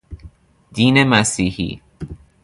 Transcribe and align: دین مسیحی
دین 0.73 1.03
مسیحی 1.03 1.81